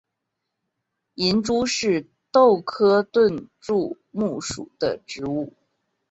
[1.13, 5.53] 银珠是豆科盾柱木属的植物。